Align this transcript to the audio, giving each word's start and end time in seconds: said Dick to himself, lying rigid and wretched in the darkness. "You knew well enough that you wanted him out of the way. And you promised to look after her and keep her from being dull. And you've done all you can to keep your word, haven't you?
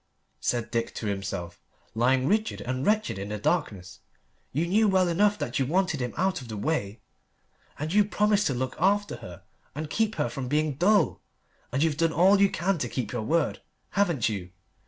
said 0.39 0.71
Dick 0.71 0.95
to 0.95 1.05
himself, 1.05 1.61
lying 1.93 2.27
rigid 2.27 2.59
and 2.61 2.87
wretched 2.87 3.19
in 3.19 3.29
the 3.29 3.37
darkness. 3.37 3.99
"You 4.51 4.65
knew 4.65 4.87
well 4.87 5.07
enough 5.07 5.37
that 5.37 5.59
you 5.59 5.67
wanted 5.67 5.99
him 5.99 6.15
out 6.17 6.41
of 6.41 6.47
the 6.47 6.57
way. 6.57 7.01
And 7.77 7.93
you 7.93 8.03
promised 8.03 8.47
to 8.47 8.55
look 8.55 8.75
after 8.79 9.17
her 9.17 9.43
and 9.75 9.91
keep 9.91 10.15
her 10.15 10.27
from 10.27 10.47
being 10.47 10.73
dull. 10.73 11.21
And 11.71 11.83
you've 11.83 11.97
done 11.97 12.13
all 12.13 12.41
you 12.41 12.49
can 12.49 12.79
to 12.79 12.89
keep 12.89 13.11
your 13.11 13.21
word, 13.21 13.61
haven't 13.91 14.27
you? 14.27 14.49